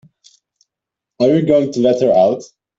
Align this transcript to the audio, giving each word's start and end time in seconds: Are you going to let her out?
Are 1.19 1.27
you 1.27 1.45
going 1.45 1.71
to 1.73 1.79
let 1.81 2.01
her 2.01 2.11
out? 2.11 2.41